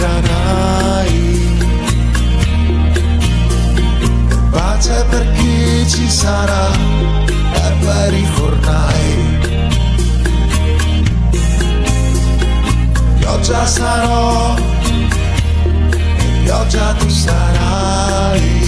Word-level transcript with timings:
ingarai. 0.00 1.58
Pace 4.50 5.04
per 5.10 5.30
chi 5.32 5.88
ci 5.88 6.08
sarà 6.08 6.70
e 7.52 7.72
per 7.80 8.14
i 8.14 8.24
fornai. 8.24 9.38
Pioggia 13.18 13.66
sarò 13.66 14.54
e 15.90 16.42
pioggia 16.42 16.94
tu 16.94 17.08
sarai. 17.08 18.59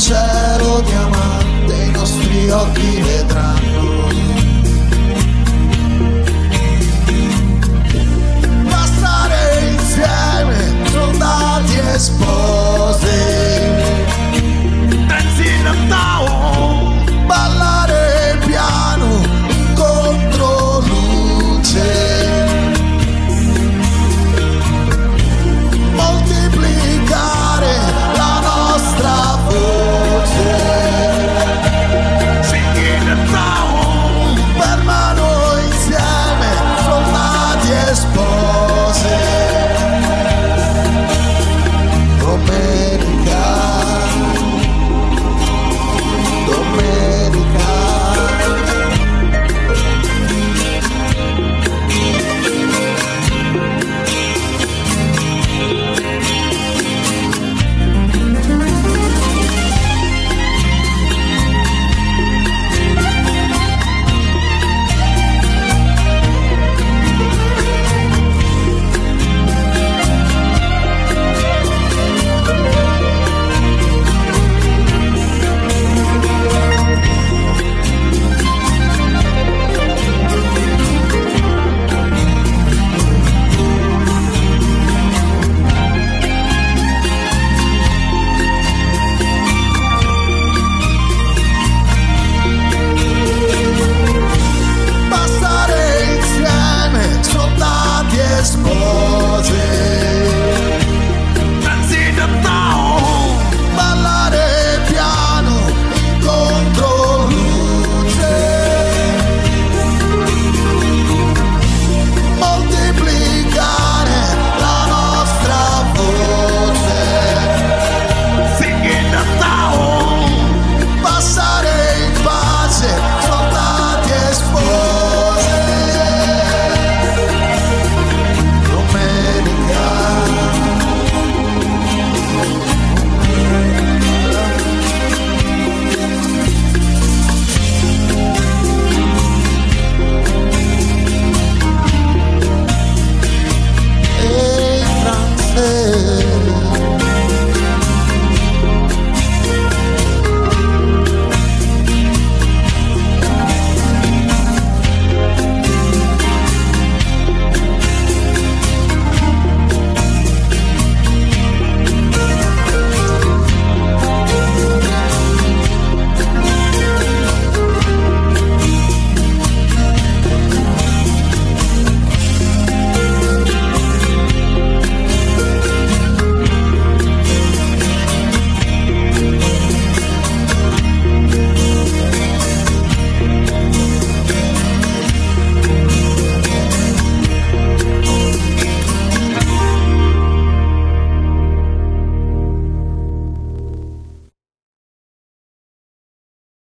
Cielo 0.00 0.80
diamante 0.80 1.74
i 1.74 1.90
nostri 1.90 2.48
occhi 2.48 3.02
vedranno 3.02 3.49